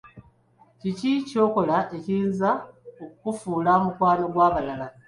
[0.79, 2.49] Kiki kyokola ekiyinza
[3.03, 4.87] okukufuula mukwano gw'abalala?